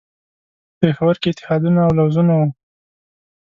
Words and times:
په 0.03 0.71
پېښور 0.79 1.15
کې 1.21 1.29
اتحادونه 1.31 1.79
او 1.85 1.91
لوزونه 1.99 2.33
وو. 2.39 2.47